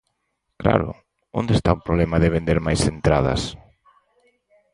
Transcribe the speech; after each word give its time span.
Claro, 0.61 0.89
¿onde 1.39 1.53
está 1.55 1.69
o 1.75 1.83
problema 1.85 2.17
de 2.23 2.33
vender 2.35 2.57
máis 2.67 2.81
entradas? 2.95 3.41